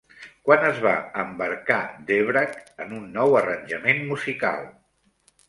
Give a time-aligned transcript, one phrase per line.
[0.45, 2.57] Quan es va embarcar Dvořák
[2.87, 4.67] en un nou arranjament musical?